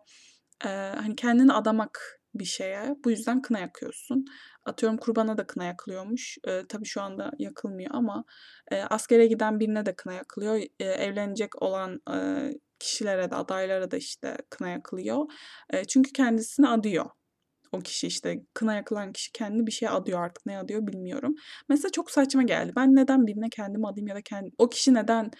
eee, 0.65 0.93
hani, 0.97 1.15
kendini 1.15 1.53
adamak 1.53 2.19
bir 2.35 2.45
şeye. 2.45 2.95
Bu 3.05 3.11
yüzden 3.11 3.41
kına 3.41 3.59
yakıyorsun. 3.59 4.25
Atıyorum 4.65 4.97
kurbana 4.97 5.37
da 5.37 5.47
kına 5.47 5.63
yakılıyormuş. 5.65 6.37
Eee, 6.47 6.65
tabii 6.69 6.85
şu 6.85 7.01
anda 7.01 7.31
yakılmıyor 7.39 7.91
ama, 7.93 8.23
eee, 8.71 8.85
askere 8.89 9.27
giden 9.27 9.59
birine 9.59 9.85
de 9.85 9.95
kına 9.95 10.13
yakılıyor. 10.13 10.55
Eee, 10.55 10.69
evlenecek 10.87 11.61
olan, 11.61 12.01
eee, 12.09 12.59
kişilere 12.79 13.31
de 13.31 13.35
adaylara 13.35 13.91
da, 13.91 13.97
işte, 13.97 14.37
kına 14.49 14.69
yakılıyor. 14.69 15.25
Eee, 15.73 15.85
çünkü 15.85 16.11
kendisini 16.13 16.67
adıyor 16.67 17.05
o 17.71 17.79
kişi, 17.79 18.07
işte, 18.07 18.41
kına 18.53 18.75
yakılan 18.75 19.13
kişi 19.13 19.31
kendini 19.31 19.67
bir 19.67 19.71
şeye 19.71 19.89
adıyor 19.89 20.19
artık 20.23 20.45
ne 20.45 20.57
adıyor 20.59 20.87
bilmiyorum. 20.87 21.35
Mesela 21.69 21.91
çok 21.91 22.11
saçma 22.11 22.43
geldi. 22.43 22.73
Ben 22.75 22.95
neden 22.95 23.27
birine 23.27 23.49
kendimi 23.49 23.87
adayım 23.87 24.07
ya 24.07 24.15
da 24.15 24.21
ken 24.21 24.51
o 24.57 24.69
kişi 24.69 24.93
neden, 24.93 25.31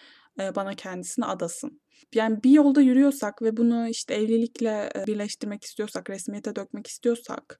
bana 0.55 0.73
kendisini 0.75 1.25
adasın? 1.25 1.81
Yani 2.15 2.43
bir 2.43 2.51
yolda 2.51 2.81
yürüyorsak 2.81 3.41
ve 3.41 3.57
bunu, 3.57 3.87
işte, 3.89 4.13
evlilikle, 4.13 4.89
birleştirmek 5.07 5.63
istiyorsak, 5.63 6.09
resmiyete 6.09 6.55
dökmek 6.55 6.87
istiyorsak 6.87 7.59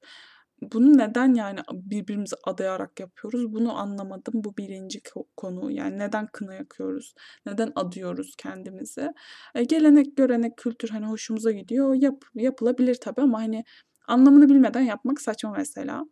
bunu 0.61 0.97
neden, 0.97 1.33
yani, 1.33 1.59
birbirimize 1.73 2.35
adayarak 2.45 2.99
yapıyoruz? 2.99 3.53
Bunu 3.53 3.77
anlamadım. 3.79 4.33
Bu 4.43 4.57
1'inci 4.57 5.01
ko 5.03 5.25
konu. 5.37 5.71
Yani 5.71 5.99
neden 5.99 6.27
kına 6.33 6.53
yakıyoruz? 6.55 7.13
Neden 7.45 7.71
adıyoruz 7.75 8.35
kendimizi? 8.37 9.11
Eee, 9.55 9.63
gelenek, 9.63 10.17
görenek, 10.17 10.57
kültür, 10.57 10.89
hani, 10.89 11.05
hoşumuza 11.05 11.51
gidiyor. 11.51 11.93
Yap 11.95 12.23
yapılabilir 12.35 12.95
tabii 12.95 13.21
ama, 13.21 13.39
hani, 13.41 13.63
anlamını 14.11 14.49
bilmeden 14.49 14.81
yapmak 14.81 15.21
saçma 15.21 15.51
mesela. 15.57 16.05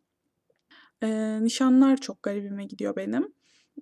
Eee, 1.04 1.44
nişanlar 1.44 1.98
çok 1.98 2.24
garibime 2.24 2.66
gidiyor 2.66 2.96
benim. 2.96 3.34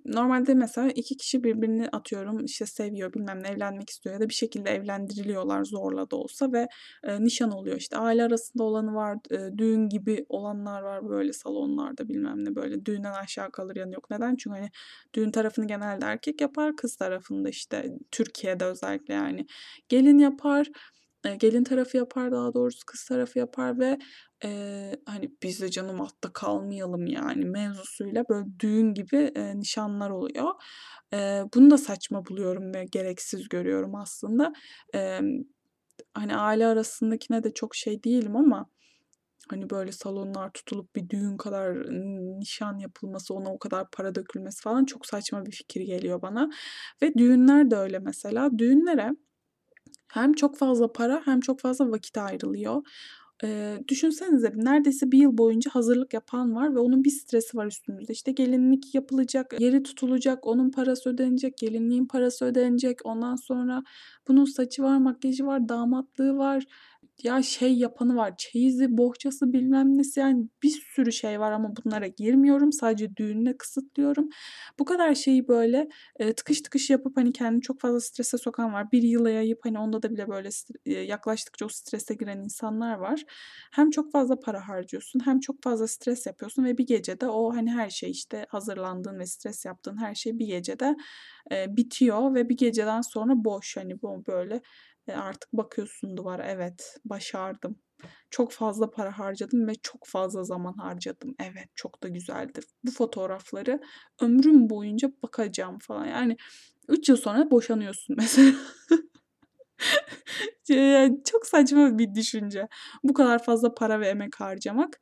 Normalde 0.04 0.54
mesela 0.54 0.88
2 0.90 1.16
kişi 1.16 1.44
birbirini 1.44 1.88
atıyorum, 1.92 2.44
işte, 2.44 2.66
seviyor, 2.66 3.12
bilmem 3.14 3.42
ne, 3.42 3.48
evlenmek 3.48 3.90
istiyor 3.90 4.14
ya 4.14 4.20
da 4.20 4.28
bir 4.28 4.34
şekilde 4.34 4.70
evlendiriliyorlar 4.70 5.64
zorla 5.64 6.10
da 6.10 6.16
olsa 6.16 6.52
ve, 6.52 6.68
eee, 7.06 7.24
nişan 7.24 7.50
oluyor. 7.50 7.76
İşte, 7.76 7.96
aile 7.96 8.24
arasında 8.24 8.64
olanı 8.64 8.94
var, 8.94 9.18
eee, 9.30 9.58
düğün 9.58 9.88
gibi 9.88 10.26
olanlar 10.28 10.82
var, 10.82 11.08
böyle 11.08 11.32
salonlarda 11.32 12.08
bilmem 12.08 12.44
ne, 12.44 12.54
böyle 12.54 12.86
düğünden 12.86 13.12
aşağı 13.12 13.50
kalır 13.52 13.76
yanı 13.76 13.94
yok. 13.94 14.10
Neden? 14.10 14.36
Çünkü, 14.36 14.56
hani, 14.58 14.70
düğün 15.14 15.30
tarafını 15.30 15.66
genelde 15.66 16.04
erkek 16.06 16.40
yapar, 16.40 16.76
kız 16.76 16.96
tarafını 16.96 17.44
da, 17.44 17.48
işte, 17.48 17.92
Türkiye'de 18.10 18.64
özellikle 18.64 19.14
yani 19.14 19.46
gelin 19.88 20.18
yapar. 20.18 20.68
Gelin 21.40 21.64
tarafı 21.64 21.96
yapar 21.96 22.32
daha 22.32 22.54
doğrusu, 22.54 22.78
kız 22.86 23.04
tarafı 23.04 23.38
yapar 23.38 23.78
ve, 23.78 23.98
eee, 24.44 24.96
hani, 25.06 25.30
"Biz 25.42 25.60
de 25.60 25.70
canım 25.70 26.00
altta 26.00 26.32
kalmayalım 26.32 27.06
yani." 27.06 27.44
mevzusuyla 27.44 28.24
böyle 28.28 28.46
düğün 28.60 28.94
gibi, 28.94 29.32
eee, 29.36 29.58
nişanlar 29.58 30.10
oluyor. 30.10 30.50
Eee, 31.12 31.44
bunu 31.54 31.70
da 31.70 31.78
saçma 31.78 32.26
buluyorum 32.26 32.74
ve 32.74 32.84
gereksiz 32.92 33.48
görüyorum 33.48 33.94
aslında. 33.94 34.52
Emm, 34.94 35.42
hani, 36.14 36.36
aile 36.36 36.66
arasındakine 36.66 37.44
de 37.44 37.54
çok 37.54 37.74
şey 37.76 38.04
değilim 38.04 38.36
ama, 38.36 38.66
hani, 39.50 39.70
böyle 39.70 39.92
salonlar 39.92 40.50
tutulup 40.54 40.96
bir 40.96 41.10
düğün 41.10 41.36
kadar 41.38 41.76
nişan 42.40 42.78
yapılması, 42.78 43.34
ona 43.34 43.50
o 43.54 43.58
kadar 43.60 43.90
para 43.92 44.14
dökülmesi 44.16 44.62
falan 44.62 44.84
çok 44.86 45.06
saçma 45.06 45.46
bir 45.46 45.52
fikir 45.52 45.80
geliyor 45.82 46.22
bana 46.22 46.50
ve 47.02 47.14
düğünler 47.14 47.70
de 47.72 47.76
öyle 47.76 47.98
mesela. 48.00 48.50
Düğünlere 48.58 49.10
hem 50.08 50.32
çok 50.32 50.56
fazla 50.58 50.92
para 50.92 51.22
hem 51.24 51.40
çok 51.40 51.60
fazla 51.60 51.90
vakit 51.90 52.18
ayrılıyor. 52.18 52.82
Eee, 53.44 53.84
düşünsenize 53.88 54.52
neredeyse 54.56 55.12
1 55.12 55.18
yıl 55.18 55.38
boyunca 55.38 55.70
hazırlık 55.74 56.14
yapan 56.14 56.54
var 56.54 56.74
ve 56.74 56.78
onun 56.80 57.04
bir 57.04 57.10
stresi 57.10 57.56
var 57.56 57.66
üstümüzde. 57.66 58.12
İşte, 58.12 58.32
gelinlik 58.32 58.94
yapılacak, 58.94 59.54
yeri 59.60 59.82
tutulacak, 59.82 60.46
onun 60.46 60.70
parası 60.70 61.10
ödenecek, 61.10 61.58
gelinliğin 61.58 62.06
parası 62.06 62.44
ödenecek. 62.44 62.98
Ondan 63.06 63.36
sonra 63.36 63.82
bunun 64.28 64.44
saçı 64.44 64.82
var, 64.82 64.98
makyajı 64.98 65.46
var, 65.46 65.68
damatlığı 65.68 66.36
var. 66.38 66.64
Ya, 67.22 67.42
şey 67.42 67.74
yapanı 67.78 68.16
var, 68.16 68.34
çeyizi, 68.38 68.96
bohçası, 68.98 69.52
bilmem 69.52 69.98
nesi, 69.98 70.20
yani 70.20 70.48
bir 70.62 70.68
sürü 70.70 71.12
şey 71.12 71.40
var 71.40 71.52
ama 71.52 71.72
bunlara 71.76 72.06
girmiyorum. 72.06 72.72
Sadece 72.72 73.16
düğününe 73.16 73.56
kısıtlıyorum. 73.56 74.28
Bu 74.78 74.84
kadar 74.84 75.14
şeyi, 75.14 75.48
böyle, 75.48 75.88
eee, 76.20 76.32
tıkış 76.34 76.60
tıkış 76.60 76.90
yapıp, 76.90 77.16
hani, 77.16 77.32
kendini 77.32 77.62
çok 77.62 77.80
fazla 77.80 78.00
strese 78.00 78.38
sokan 78.38 78.72
var. 78.72 78.92
1 78.92 79.02
yıla 79.02 79.30
yayıp, 79.30 79.58
hani, 79.64 79.78
onda 79.78 80.02
da 80.02 80.10
bile 80.10 80.28
böyle 80.28 80.48
eee, 80.84 81.00
yaklaştıkça 81.02 81.66
o 81.66 81.68
strese 81.68 82.14
giren 82.14 82.38
insanlar 82.38 82.94
var. 82.98 83.24
Hem 83.72 83.90
çok 83.90 84.12
fazla 84.12 84.40
para 84.40 84.68
harcıyorsun 84.68 85.20
hem 85.24 85.40
çok 85.40 85.62
fazla 85.62 85.86
stres 85.88 86.26
yapıyorsun 86.26 86.64
ve 86.64 86.78
bir 86.78 86.86
gecede 86.86 87.26
o, 87.28 87.54
hani, 87.56 87.70
her 87.72 87.90
şey, 87.90 88.10
işte, 88.10 88.46
hazırlandığın 88.48 89.18
ve 89.18 89.26
stres 89.26 89.64
yaptığın 89.64 89.96
her 89.96 90.14
şey 90.14 90.38
bir 90.38 90.46
gecede, 90.46 90.96
eee, 91.50 91.66
bitiyor 91.76 92.34
ve 92.34 92.48
bir 92.48 92.56
geceden 92.56 93.00
sonra 93.00 93.32
boş. 93.44 93.76
Hani, 93.76 94.02
bu 94.02 94.24
böyle, 94.26 94.60
artık 95.16 95.52
bakıyorsun 95.52 96.16
duvara, 96.16 96.46
evet, 96.46 96.96
başardım. 97.04 97.78
Çok 98.30 98.52
fazla 98.52 98.90
para 98.90 99.18
harcadım 99.18 99.68
ve 99.68 99.74
çok 99.74 100.06
fazla 100.06 100.44
zaman 100.44 100.72
harcadım. 100.72 101.34
Evet, 101.40 101.68
çok 101.74 102.02
da 102.02 102.08
güzeldir. 102.08 102.64
Bu 102.84 102.90
fotoğrafları 102.90 103.80
ömrüm 104.20 104.70
boyunca 104.70 105.10
bakacağım 105.22 105.78
falan. 105.78 106.06
Yani 106.06 106.36
3 106.88 107.08
yıl 107.08 107.16
sonra 107.16 107.50
boşanıyorsun 107.50 108.16
mesela. 108.18 108.52
Çok 111.30 111.46
saçma 111.46 111.98
bir 111.98 112.14
düşünce. 112.14 112.68
Bu 113.04 113.14
kadar 113.14 113.42
fazla 113.44 113.74
para 113.74 114.00
ve 114.00 114.08
emek 114.08 114.40
harcamak. 114.40 115.00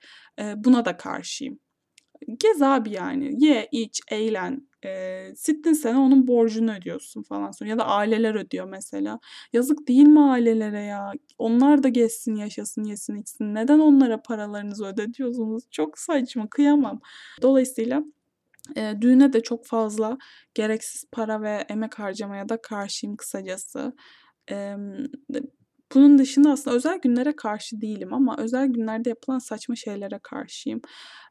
Buna 0.56 0.84
da 0.84 0.96
karşıyım. 0.96 1.58
Gez 2.40 2.62
abi 2.62 2.90
yani. 2.90 3.44
Ye, 3.44 3.68
iç, 3.72 4.00
eğlen. 4.10 4.68
Eee, 4.84 5.32
sittin 5.36 5.72
sene 5.72 5.98
onun 5.98 6.26
borcunu 6.26 6.74
ödüyorsun 6.76 7.22
falan 7.22 7.50
sonra 7.50 7.70
ya 7.70 7.78
da 7.78 7.86
aileler 7.86 8.34
ödüyor 8.34 8.66
mesela. 8.68 9.18
Yazık 9.52 9.88
değil 9.88 10.06
mi 10.06 10.20
ailelere 10.20 10.80
ya? 10.82 11.12
Onlar 11.38 11.82
da 11.82 11.88
gezsin, 11.88 12.34
yaşasın, 12.36 12.84
yesin, 12.84 13.16
içsin. 13.16 13.54
Neden 13.54 13.78
onlara 13.78 14.22
paralarınızı 14.22 14.86
ödetiyorsunuz? 14.86 15.64
Çok 15.70 15.98
saçma, 15.98 16.48
kıyamam. 16.50 17.00
Dolayısıyla, 17.42 18.02
eee, 18.76 19.02
düğüne 19.02 19.32
de 19.34 19.42
çok 19.42 19.66
fazla 19.66 20.18
gereksiz 20.54 21.04
para 21.12 21.42
ve 21.42 21.66
emek 21.70 21.98
harcamaya 22.00 22.48
da 22.48 22.62
karşıyım 22.62 23.16
kısacası. 23.16 23.94
D 25.30 25.40
bunun 25.94 26.18
dışında 26.18 26.50
aslında 26.50 26.76
özel 26.76 26.98
günlere 26.98 27.36
karşı 27.36 27.80
değilim 27.80 28.14
ama 28.14 28.36
özel 28.38 28.66
günlerde 28.66 29.08
yapılan 29.08 29.38
saçma 29.38 29.76
şeylere 29.76 30.20
karşıyım. 30.22 30.80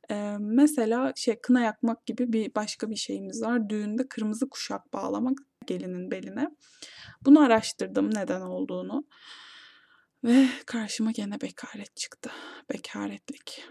Eee, 0.10 0.38
mesela 0.40 1.14
şey, 1.16 1.40
kına 1.42 1.62
yakmak 1.62 2.06
gibi 2.06 2.34
bir 2.34 2.56
başka 2.56 2.90
bir 2.90 2.96
şeyimiz 2.96 3.42
var. 3.44 3.70
Düğünde 3.70 4.08
kırmızı 4.08 4.50
kuşak 4.50 4.94
bağlamak 4.94 5.38
gelinin 5.68 6.12
beline. 6.12 6.50
Bunu 7.26 7.42
araştırdım 7.42 8.16
neden 8.16 8.42
olduğunu 8.42 9.06
ve 10.24 10.48
karşıma 10.66 11.12
gene 11.12 11.42
bekaret 11.42 11.96
çıktı. 11.96 12.32
Bekaretlik. 12.74 13.64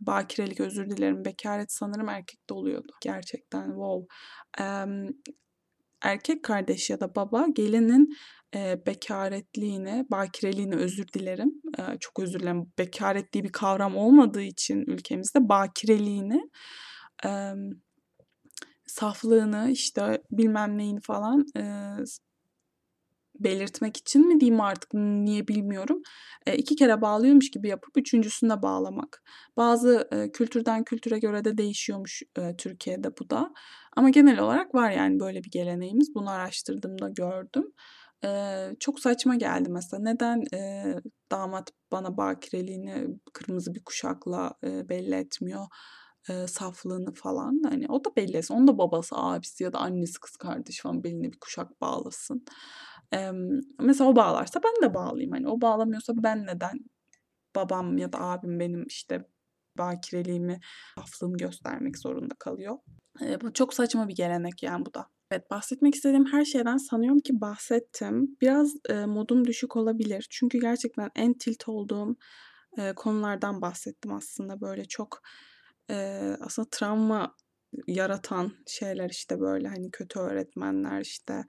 Bakirelik, 0.00 0.60
özür 0.60 0.90
dilerim. 0.90 1.24
Bekaret 1.24 1.72
sanırım 1.72 2.08
erkekte 2.08 2.54
oluyordu. 2.54 2.92
Gerçekten 3.00 3.66
wow. 3.66 4.06
Emm, 4.58 5.08
erkek 6.06 6.42
kardeş 6.44 6.90
ya 6.90 7.00
da 7.00 7.14
baba 7.16 7.46
gelinin, 7.56 8.16
eee, 8.54 8.82
bekaretliğini, 8.86 10.06
bakireliğini 10.10 10.74
özür 10.76 11.08
dilerim, 11.08 11.52
eee, 11.78 11.84
çok 12.00 12.20
özür 12.20 12.40
dilerim. 12.40 12.72
Bekaret 12.78 13.32
diye 13.32 13.44
bir 13.44 13.52
kavram 13.52 13.96
olmadığı 13.96 14.42
için 14.42 14.80
ülkemizde 14.86 15.48
bakireliğini, 15.48 16.42
emm, 17.24 17.70
saflığını, 18.86 19.70
işte, 19.72 20.22
bilmem 20.32 20.78
neyini 20.78 21.00
falan, 21.00 21.44
s 22.06 22.18
belirtmek 23.40 23.96
için 23.96 24.28
mi 24.28 24.40
diyeyim 24.40 24.60
artık, 24.60 24.94
niye 24.94 25.48
bilmiyorum. 25.48 26.02
Eee, 26.46 26.56
2 26.56 26.76
kere 26.76 27.00
bağlıyormuş 27.00 27.50
gibi 27.50 27.68
yapıp 27.68 27.98
3'üncüsünde 27.98 28.62
bağlamak. 28.62 29.22
Bazı, 29.56 30.08
eee, 30.12 30.32
kültürden 30.32 30.84
kültüre 30.84 31.18
göre 31.18 31.44
de 31.44 31.58
değişiyormuş, 31.58 32.22
eee, 32.38 32.56
Türkiye'de 32.58 33.08
bu 33.20 33.30
da. 33.30 33.52
Ama 33.96 34.10
genel 34.10 34.38
olarak 34.40 34.74
var 34.74 34.90
yani 34.90 35.20
böyle 35.20 35.44
bir 35.44 35.50
geleneğimiz. 35.50 36.14
Bunu 36.14 36.30
araştırdığımda 36.30 37.08
gördüm. 37.08 37.64
Eee, 38.24 38.76
çok 38.80 39.00
saçma 39.00 39.34
geldi 39.36 39.68
mesela. 39.70 40.02
Neden, 40.02 40.42
eee, 40.52 41.00
damat 41.32 41.70
bana 41.92 42.16
bakireliğini 42.16 43.08
kırmızı 43.32 43.74
bir 43.74 43.84
kuşakla, 43.84 44.54
eee, 44.64 44.88
belli 44.88 45.14
etmiyor, 45.14 45.66
eee, 46.28 46.46
saflığını 46.46 47.14
falan? 47.14 47.62
Hani 47.70 47.86
o 47.88 48.04
da 48.04 48.16
belli 48.16 48.36
etsin. 48.36 48.54
Onun 48.54 48.68
da 48.68 48.78
babası, 48.78 49.16
abisi 49.16 49.64
ya 49.64 49.72
da 49.72 49.78
annesi, 49.78 50.20
kız 50.20 50.36
kardeşi 50.36 50.82
falan 50.82 51.04
beline 51.04 51.32
bir 51.32 51.38
kuşak 51.40 51.80
bağlasın. 51.80 52.44
Emm, 53.12 53.60
mesela 53.80 54.10
o 54.10 54.16
bağlarsa 54.16 54.60
ben 54.64 54.90
de 54.90 54.94
bağlayayım. 54.94 55.32
Hani 55.32 55.48
o 55.48 55.60
bağlamıyorsa 55.60 56.12
ben 56.16 56.46
neden 56.46 56.78
babam 57.56 57.98
ya 57.98 58.12
da 58.12 58.20
abim 58.20 58.60
benim, 58.60 58.86
işte, 58.88 59.26
bakireliğimi, 59.78 60.60
saflığımı 60.96 61.36
göstermek 61.38 61.98
zorunda 61.98 62.34
kalıyor? 62.38 62.76
Eee, 63.20 63.40
bu 63.40 63.52
çok 63.52 63.74
saçma 63.74 64.08
bir 64.08 64.14
gelenek 64.16 64.62
yani 64.62 64.86
bu 64.86 64.94
da. 64.94 65.06
Evet, 65.30 65.50
bahsetmek 65.50 65.94
istediğim 65.94 66.26
her 66.26 66.44
şeyden 66.44 66.76
sanıyorum 66.76 67.20
ki 67.20 67.40
bahsettim. 67.40 68.36
Biraz, 68.40 68.74
eee, 68.90 69.06
modum 69.06 69.44
düşük 69.46 69.76
olabilir. 69.76 70.26
Çünkü 70.30 70.60
gerçekten 70.60 71.10
en 71.16 71.34
tilt 71.34 71.68
olduğum, 71.68 72.16
eee, 72.78 72.92
konulardan 72.96 73.62
bahsettim 73.62 74.12
aslında. 74.14 74.60
Böyle 74.60 74.84
çok, 74.84 75.22
eee, 75.90 76.36
aslında 76.40 76.68
travma 76.72 77.34
yaratan 77.88 78.52
şeyler, 78.68 79.10
işte, 79.10 79.40
böyle, 79.40 79.68
hani, 79.68 79.90
kötü 79.92 80.18
öğretmenler, 80.20 81.00
işte, 81.00 81.44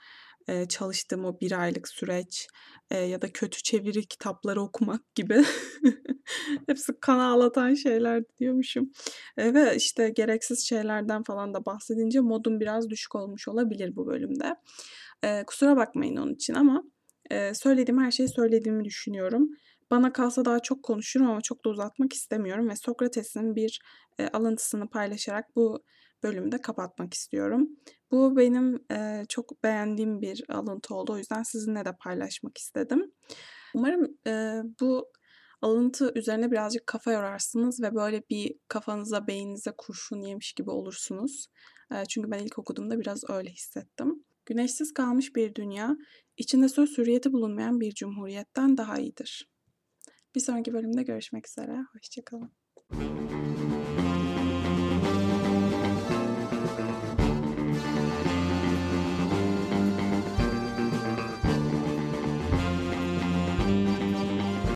çalıştığım 0.70 1.26
o 1.26 1.40
1 1.42 1.52
aylık 1.62 1.88
süreç, 1.88 2.48
ya 2.92 3.22
da 3.22 3.32
kötü 3.34 3.64
çeviri 3.64 4.06
kitapları 4.08 4.62
okumak 4.62 5.02
gibi. 5.16 5.44
Hepsi 6.68 6.94
kan 7.02 7.20
ağlatan 7.20 7.74
şeyler 7.74 8.24
diyormuşum. 8.40 8.92
Eee, 9.38 9.54
ve, 9.54 9.76
işte, 9.76 10.10
gereksiz 10.10 10.68
şeylerden 10.70 11.24
falan 11.24 11.54
da 11.54 11.66
bahsedince 11.66 12.20
modum 12.20 12.60
biraz 12.60 12.90
düşük 12.90 13.16
olmuş 13.16 13.48
olabilir 13.48 13.96
bu 13.96 14.08
bölümde. 14.08 14.56
Eee, 15.24 15.44
kusura 15.48 15.76
bakmayın 15.78 16.18
onun 16.18 16.34
için 16.34 16.54
ama, 16.54 16.84
eee, 17.32 17.54
söylediğim 17.54 18.02
her 18.04 18.12
şeyi 18.12 18.30
söylediğimi 18.30 18.86
düşünüyorum. 18.86 19.50
Bana 19.92 20.14
kalsa 20.14 20.46
daha 20.46 20.60
çok 20.60 20.84
konuşurum 20.84 21.30
ama 21.30 21.42
çok 21.42 21.66
da 21.66 21.70
uzatmak 21.70 22.14
istemiyorum 22.14 22.70
ve 22.70 22.76
Sokrates'in 22.76 23.56
bir, 23.56 23.80
eee, 24.20 24.30
alıntısını 24.34 24.90
paylaşarak 24.90 25.46
bu 25.56 25.84
bölümü 26.28 26.52
de 26.52 26.62
kapatmak 26.62 27.14
istiyorum. 27.14 27.70
Bu 28.12 28.38
benim, 28.38 28.86
eee, 28.92 29.26
çok 29.30 29.64
beğendiğim 29.64 30.22
bir 30.22 30.44
alıntı 30.50 30.96
oldu. 30.96 31.14
O 31.14 31.18
yüzden 31.18 31.44
sizinle 31.44 31.86
de 31.86 31.92
paylaşmak 32.00 32.58
istedim. 32.58 33.12
Umarım, 33.76 34.18
eee, 34.26 34.64
bu 34.82 35.12
alıntı 35.62 36.12
üzerine 36.16 36.52
birazcık 36.52 36.88
kafa 36.88 37.12
yorarsınız 37.12 37.82
ve 37.82 37.96
böyle 37.96 38.24
bir 38.30 38.56
kafanıza, 38.68 39.28
beyninize 39.28 39.72
kurşun 39.78 40.22
yemiş 40.22 40.54
gibi 40.54 40.70
olursunuz. 40.70 41.48
Eee, 41.92 42.04
çünkü 42.10 42.32
ben 42.32 42.40
ilk 42.40 42.60
okuduğumda 42.60 43.00
biraz 43.00 43.30
öyle 43.30 43.50
hissettim. 43.50 44.24
Güneşsiz 44.46 44.94
kalmış 44.94 45.36
bir 45.36 45.56
dünya, 45.56 45.98
içinde 46.38 46.70
söz 46.70 46.98
hürriyeti 46.98 47.34
bulunmayan 47.34 47.80
bir 47.80 47.92
cumhuriyetten 47.92 48.78
daha 48.78 48.98
iyidir. 48.98 49.50
Bir 50.36 50.40
sonraki 50.40 50.74
bölümde 50.74 51.04
görüşmek 51.04 51.48
üzere, 51.48 51.78
hoşça 51.94 52.22
kalın. 52.26 52.52